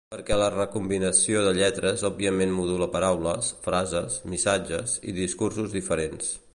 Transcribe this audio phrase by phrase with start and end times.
[0.13, 6.39] Perquè la recombinació de lletres òbviament modula paraules, frases, missatges i discursos diferents.